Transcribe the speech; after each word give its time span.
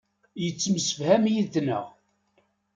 Yettemsefham 0.43 1.23
yid-nteɣ. 1.33 1.85